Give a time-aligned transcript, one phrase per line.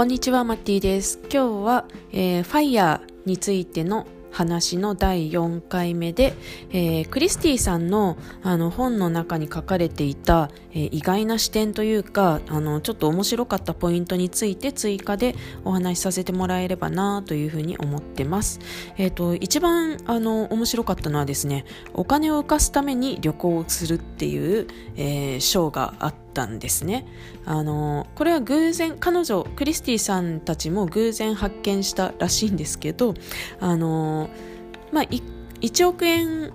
[0.00, 1.18] こんにちは、マッティです。
[1.30, 6.32] 今日は、えー、ファイヤーについての話の第4回目で、
[6.70, 15.34] えー、クリスティさんのあの本の中に書かれていた、えー、意外な視点というかあのちょっと面白かったポイントについて追加で
[15.66, 18.58] お話しさせてもらえればなというふうに思ってます。
[18.96, 27.06] えっ、ー、と一番あの面白かったのはですねお金を浮かすために旅行をするっていう、えー、章があってたんですね。
[27.44, 33.14] あのこれは偶然彼女クリスティさんたちも偶然発見したらしいんですけど
[33.60, 34.30] あの
[34.92, 36.52] まあ1億円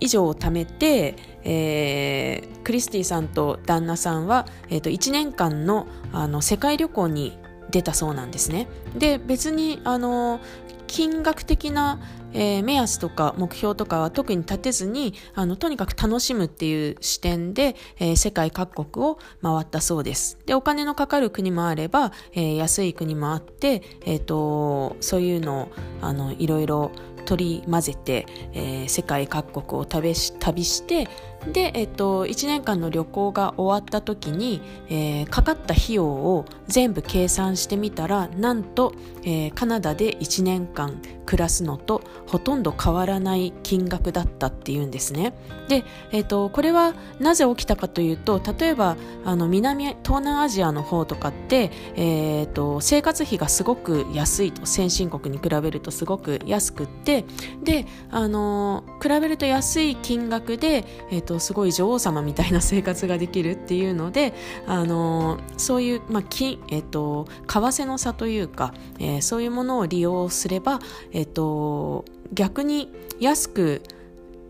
[0.00, 7.38] 以上を貯めて、えー、クリスティさんと旦那さんは、えー、と1年間のあの世界旅行に
[7.70, 8.68] 出たそうなんですね。
[8.96, 10.40] で別にあの
[10.86, 12.00] 金額的な、
[12.32, 20.38] えー、目安とか目標とかは特に立てずにあのとにかく楽しむっていう視点で、えー、世界各国を回ったそうです。
[20.46, 25.68] でお金のかかる国もあれば、えー、安い国もあって、えーと、そういうのを
[26.00, 26.90] あのいろいろ
[27.28, 31.08] 取り混ぜて、えー、世界各国を旅し旅して
[31.52, 45.34] で、えっと、1年間の旅行が終わった時に、えー、かかった費用を全部計算してみたらなんと、えー、カナダで1年間暮らすのとほとんど変わらない金額だったっていうんですね。
[45.68, 57.17] で、えっと、これはなぜ起きたかというと例えばあの南東南アジアの方とかって、え、っと生活費がすごく安いと先進国に比べるとすごく安くって
[57.62, 64.34] であの比べると安い金額で、えっとすごい女王様みたいな生活ができるっていうので、
[64.66, 70.80] あのそういう、まあ金えっと、為替の差というか、えー、そういうものを利用すれば、
[71.12, 73.82] えっと、逆に安く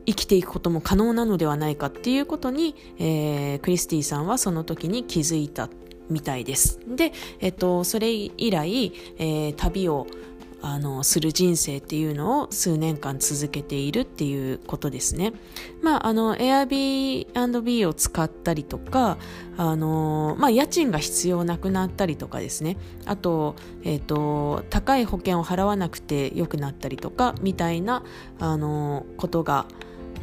[0.06, 5.68] 生きていくことも可能なのではないかっていうことに、えー、クリスティさんはその時に気づいた
[6.08, 6.80] みたいです。
[6.86, 10.06] で、えっと、それ以来、えー、旅を
[10.60, 15.32] あのする人生っていうのを数年間続けているっていうことですね。
[15.82, 19.18] まあ、あの Airbnb を使ったりとか
[19.56, 22.76] あの、まあ、家賃が必要なくなったりとかですね
[23.06, 23.54] あと,、
[23.84, 28.02] えーと、高い保険を払わなくてよくなったりとかみたいな
[28.40, 29.66] あのことが、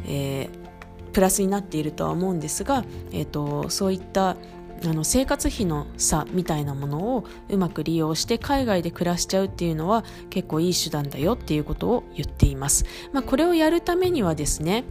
[0.06, 4.36] えー、プラスになっているとは思うんですが、えーとそういった
[4.84, 12.84] あの生活費の差みたいなものをうまく利用して海外で暮らしちゃうっていうのは結構いい手段だよっていうことを言っています。
[13.12, 14.84] まあ、これをやるためにはですね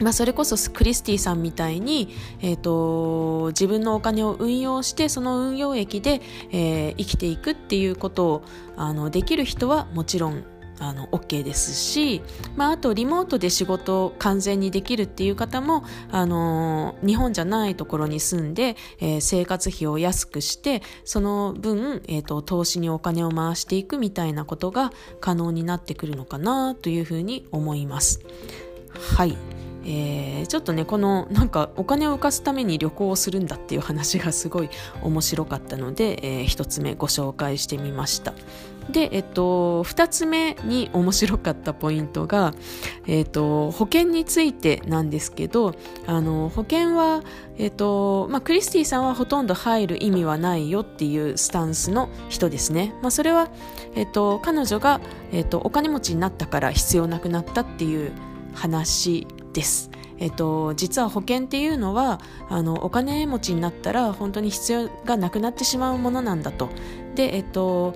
[0.00, 2.08] まあ、それこそクリスティさんみたいに、
[2.40, 8.42] えーと、自分のお金を運用してその運用益で、えー、生きていくっていうことを
[8.76, 10.42] あのできる人はもちろん
[10.80, 12.22] あの OK ですし、
[12.56, 28.20] まあ、あとリモートで仕事を完全にできるっていう方も、あの日本じゃないところに住んで、えー、生活費を安くしてその分、えーと、投資にお金を回していくみたいなことが可能になってくるのかなというふうに思います。
[29.16, 29.36] はい
[29.84, 34.70] えー、ちょっとねこのなんかお金を浮かすために旅行をするんだっていう話がすごい
[35.02, 38.34] 面白かったので、えー、1つ目ご紹介してみました
[38.90, 42.54] で、えっと、2つ目に面白かったポイントが、
[43.06, 45.74] えっと、保険についてなんですけど
[46.06, 47.22] あの保険は、
[47.58, 53.50] えっとまあ、クリスティさんはほとんど入る意味はないよっていうスタンスの人ですね、まあ、それは、
[53.94, 55.00] えっと、彼女が、
[55.32, 58.12] えっと、お金持ちになったから必要なくなったっていう
[58.54, 59.90] 話です。
[60.20, 62.20] えっと、実は保険っていうのは
[62.50, 66.68] あのお金持ちになったら本当に必要がなくなってしまうものなんだと。
[67.14, 67.94] で、えっと、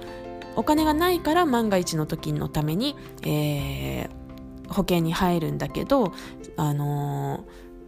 [0.56, 6.12] お金がないから万が一の時のために、えー、保険に入るんだけど、
[6.56, 7.42] あのー、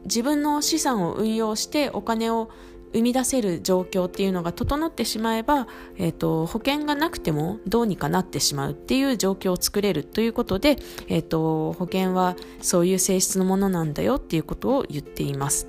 [0.05, 2.51] 自分の資産を運用してお金を
[2.93, 5.67] 生み出せる状況っていうのが整ってしまえば、
[5.97, 10.77] えーと、保険がなくてもどうにかなってしまうっていう状況を作れるということで、
[11.09, 15.67] えーと、保険はそういう性質のものなんだよっていうことを言っています。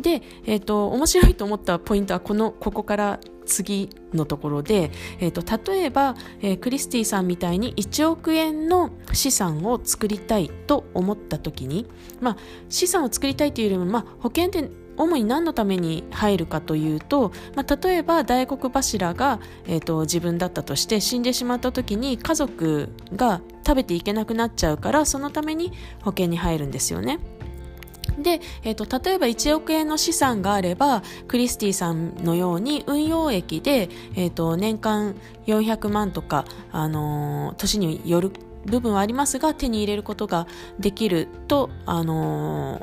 [0.00, 11.86] で、えーと、面白いと思ったポイントはこのここから次のところで、えーと、例えば、えー、クリスティさんみたいに1億円の資産を作りたいと思った時に、
[12.20, 12.36] まあ、
[12.68, 27.18] 資産を作りたいというよりも、まあ、保険って主に何のために入るかというと、まあ、例えば大黒柱が、えーと、自分だったとして死んでしまった時に家族が食べていけなくなっちゃうからそのために保険に入るんですよね。
[28.18, 35.14] で、えーと、例えば1億円の資産があればクリスティさんのように運用益で、えーと、年間
[35.46, 38.32] 400万とか、あのー、年による
[38.66, 40.46] 部分はありますが手に入れることが
[40.78, 42.80] できると、あの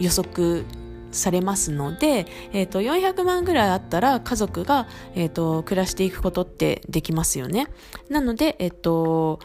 [0.00, 0.64] ー、予測
[1.12, 7.68] されますので、えーと、400万ぐらいあったら家族が、えーと、暮らしていくことってできますよね。
[8.08, 9.40] なので、えっ、ー、と、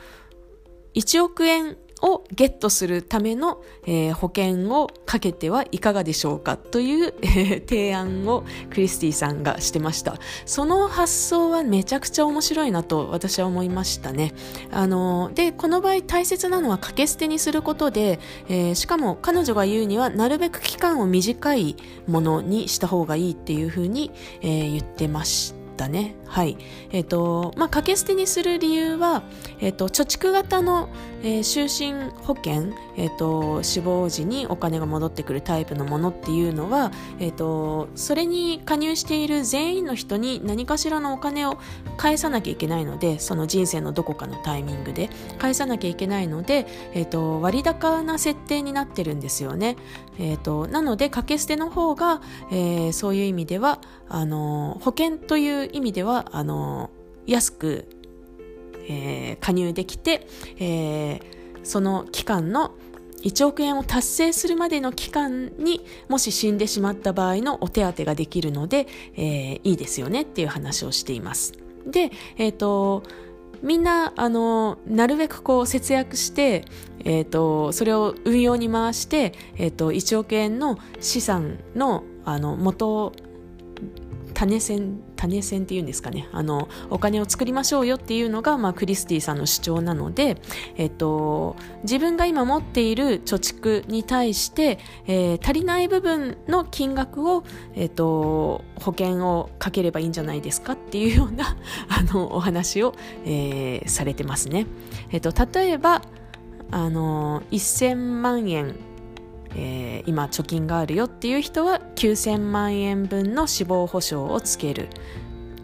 [0.93, 10.17] 1億円をゲットするための、えー、保険をかけてはいかがでしょうかという、えー、提案をクリスティさんがしてました。
[10.45, 14.33] その発想はめちゃくちゃ面白いなと私は思いましたね。
[14.71, 18.19] あので、この場合大切なのは掛け捨てにすることで、
[18.49, 21.75] えー、しかも彼女が言うにはなるべく期間を短い
[22.07, 24.11] ものにした方がいいっていうふうに、
[24.41, 25.54] え、言ってました。
[25.75, 26.15] たね。
[26.25, 26.57] はい。
[26.91, 29.23] えっ、ー、と、まあ、掛け捨てにする理由は、
[29.59, 30.89] えっ、ー、と、貯蓄型の、
[31.21, 41.57] えー、就寝保険、えっ、と、死亡時にお金が戻ってくるタイプのものっていうのは、えっ、と、それに加入している全員の人に何かしらのお金を
[41.97, 49.77] 返さなきゃいけないので、その人生のどこかのタイミングで返さなきゃいけないので、えっ、と、割高な設定になってるんですよね。
[50.19, 56.89] えっ、と、なので、掛け捨ての方が、えそういう意味では、あの、保険という意味では、あの、
[57.25, 57.87] 安く、
[58.87, 60.27] えー、加入できて、
[60.59, 61.19] えー、
[61.63, 62.71] その期間の
[63.23, 71.53] 1億円を達成するまでの期間にもし死んでしまった場合のお手当ができるので、えー、いいですよねっていう話をしています。
[71.87, 73.03] で、えっ、ー、と、
[73.63, 76.65] みんな、あの、なるべくこう節約して、
[77.03, 83.11] えっ、ー、と、それを運用に回して、えっ、と、1億円の資産の、あの、元
[84.35, 90.37] 種銭種銭っていうんですかねあのお金を作りましょうよっていうのが、まあ、クリスティさんの主張なので、
[90.75, 101.57] えっと、自分が今持っている貯蓄に対して、えー、足りない部分の金額を、えっと、保険をかければいいんじゃないですかっていうような
[101.89, 102.93] あのお話を、
[103.25, 104.67] えー、されてますね。
[105.11, 106.01] えっと、例えば
[106.71, 108.75] あの1000万円
[109.55, 114.89] えー、今貯金があるよっていう人は9000万円分の死亡保障をつける。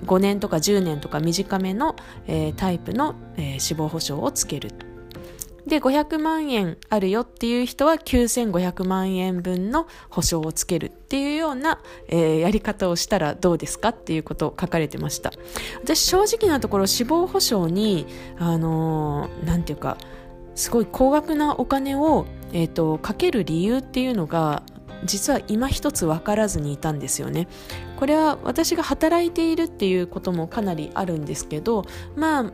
[0.06, 1.96] 5年とか10年とか短めの、
[2.28, 4.72] えー、タイプの、えー、死亡保障をつける。
[5.68, 15.32] で500万円あるよっていう人は9500万円分の保証をつけるっていうような、えー、やり方をしたらどうですかっていうことを書かれてました。
[15.84, 18.08] 私正直なところ死亡保障に
[18.40, 19.98] あのー、ていうか
[20.56, 24.64] すごい高額なお金をえーと、かける理由っていうのが
[25.04, 27.48] 実は今一つ分からずにいたんですよね。
[27.98, 32.52] これは私が働いているっていうこともかなりあるんですけどまあ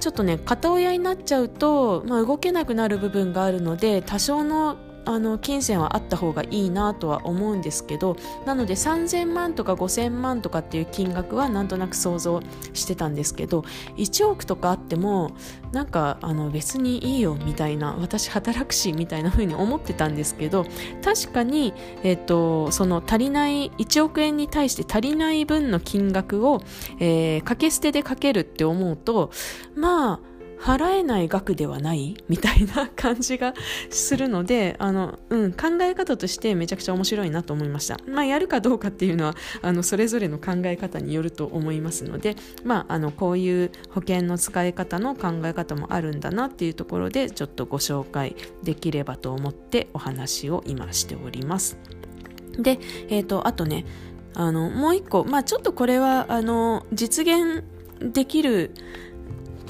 [0.00, 8.16] ちょっとね片親になっちゃうと、まあ、動けなくなる部分があるので多少のあの金銭はあった方がいいなとは思うんですけど
[8.46, 12.40] なので3000万とか5000万とかっていう金額はなんとなく想像
[12.72, 13.64] してたんですけど
[13.96, 15.32] 1億とかあっても
[15.72, 20.66] なんかあの別にいいよみたいな私働くしみたいな風に思ってたんですけど
[21.02, 21.72] 確かに、
[22.02, 26.62] えっと、その足りない1億円に対して足りない分の金額を、
[27.00, 29.30] えー、掛け捨てでかけるって思うと
[29.74, 30.31] まあ
[30.62, 32.16] 払えない額ではない？
[32.28, 33.52] みたいな感じが
[33.90, 37.98] するので、あの、うん、考え方としてめちゃくちゃ面白いなと思いました。
[38.06, 51.76] まあ、やるかどうかっていうのは、あの、それぞれの考え方によると思いますので、まあ、あの、こういう保険の使い方の考え方もあるんだなっていうところで、ちょっとご紹介できればと思ってお話を今しております。
[52.58, 52.78] で、
[53.08, 53.84] え、ー、と、あとね、
[54.34, 57.64] あの、もう一個、まあ、ちょっとこれは、あの、実現
[58.00, 58.72] できる、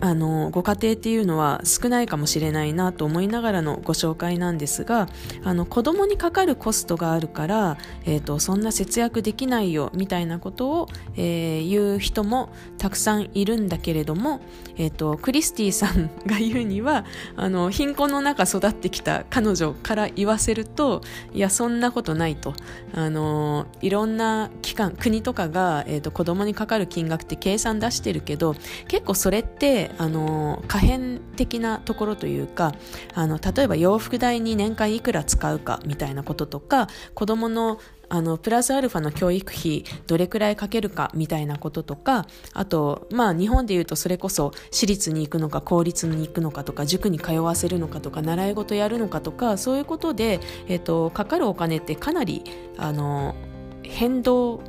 [0.02, 5.06] あのご家庭っていうのは少ないかもしれないなと思いながらのご紹介なんですが
[5.44, 14.40] あの子供にかかるコストがあるから、えーと、そんな節約できないよみたいなことを、えー、言う人もたくさんいるんだけれども、
[14.76, 17.04] えーと、クリスティさんが言うには
[17.36, 21.00] あの貧困の中育ってきた彼女から言わせると
[21.32, 22.54] いやそんなことないと。
[22.94, 28.54] あのいろんな機関国とかが、えーと子供にかかる金額って計算出してるけど
[28.88, 32.74] 結構それってあの可変的なところというか
[33.14, 52.44] あの例えば洋服代に年間いくら使うかみたいなこととか子供のあのプラスアルファの教育費どれくらいかけるかみたいなこととかあとまあ日本でいうとそれこそ私立に行くのか公立に行くのかとか塾に通わせるのかとか習い事やるのかとかそういうことで、えっと、かかるお金ってかなり
[52.76, 53.34] あの
[53.82, 54.60] 変動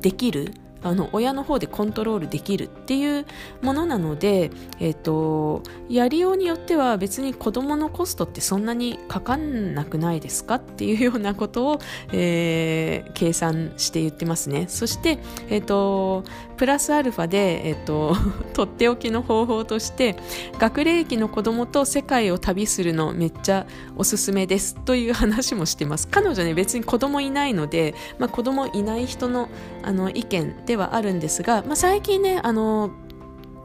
[0.00, 0.54] できる
[0.84, 3.26] あの親の方でコントロールできるっていう
[3.62, 11.78] ものなので、えーと、やりようによっては別に子どものコストってそんなにかかんなくないですかっていうようなことを、
[12.12, 14.66] えー、計算して言ってますね。
[14.68, 16.22] そして、えーと、
[16.58, 18.14] プラスアルファで、えーと、
[18.52, 20.16] とっておきの方法として
[20.58, 26.08] 学齢期の子どもと世界を旅するのめっちゃおすすめですという話もしてます。
[26.08, 29.48] 彼女ね別に子供いないので、まあ、子供いない人の
[29.82, 32.90] あの意見でではあるんですが、まあ、最近ねあの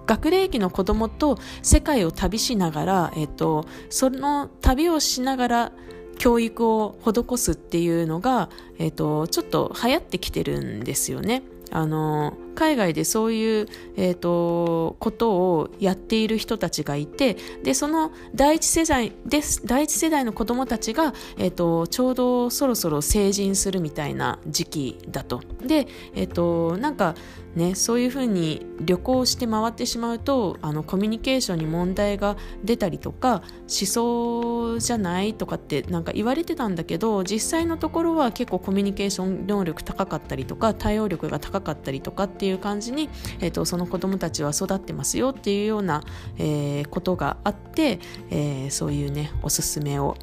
[0.06, 5.72] 学齢期の子供と世界を旅しながら、えっと、その旅をしながら
[6.20, 11.44] 教育を施すっていうのが、えっと、ちょっと流行ってきてるんですよね。
[11.72, 25.42] あの海外でそういう、えーと、ことをやっている人たちがいてでその第一世代です第一世代の子どもたちが、えーと、ちょうどそろそろ成人するみたいな時期だと。
[25.66, 27.16] で、えーとなんか
[27.56, 46.03] ね、そういうふうに旅行して回ってしまうとあのコミュニケーションに問題が出たりとかしそうじゃないとかってなんか言われてたんだけど実際のところは結構コミュニケーション能力高かったりとか対応力が高かったりとかっていういう感じに、えーと、その子どもたちは育ってますよっていうような、
[46.38, 50.18] えー、ことがあって、えー、そういうねおすすめを、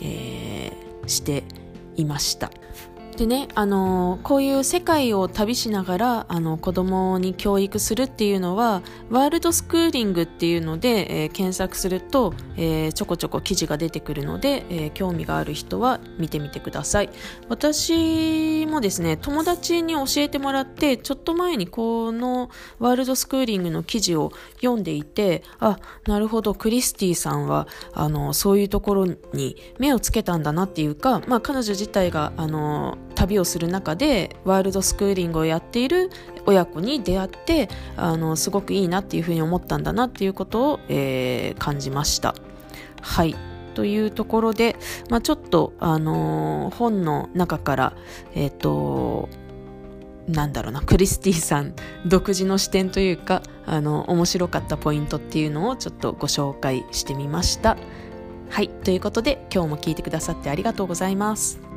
[0.00, 1.44] えー、して
[1.96, 2.50] いました。
[3.22, 17.10] でね、あのこういう世界を旅しながらあの子供に教育するっていうのはワールドスクーリングっていうので、えー、検索すると、えー、ちょこちょこ記事が出てくるので、えー、興味がある人は見てみてください。
[17.48, 22.50] 私もですね友達に教えてもらってちょっと前にこの
[22.80, 36.10] ワールドスクーリングの記事を読んでいてあなるほどクリスティさんはあのそういうところに目をつけたんだなっていうか、まあ、彼女自体があの旅をする中でワールドスクーリングをやっている
[36.46, 42.34] 親子に出会ってあのすごくいいなっていうふうに思ったんだなっていうことを、えー、感じました。
[43.00, 43.36] はい
[43.74, 44.76] というところで、
[45.08, 47.96] まあ、ちょっと、あのー、本の中から、
[48.34, 49.30] えっ、ー、と
[50.28, 51.74] なんだろうなクリスティさん
[52.06, 57.76] 独自の視点というかあの面白かったポイントっていうのをちょっとご紹介してみました。
[58.48, 61.71] はいということで今日も聞いてくださってありがとうございます。